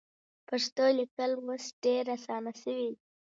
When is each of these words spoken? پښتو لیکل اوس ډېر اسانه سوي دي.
پښتو 0.47 0.85
لیکل 0.99 1.31
اوس 1.47 1.63
ډېر 1.83 2.03
اسانه 2.15 2.51
سوي 2.61 2.81
دي. 2.89 2.93